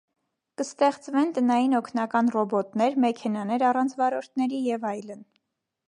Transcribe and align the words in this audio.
Կստեղծվեն 0.61 1.33
տնային 1.35 1.75
օգնական 1.81 2.33
ռոբոտներ, 2.37 2.99
մեքենաներ 3.05 3.67
առանց 3.71 3.97
վարորդների 4.03 4.65
և 4.71 4.91
այլն։ 4.95 5.27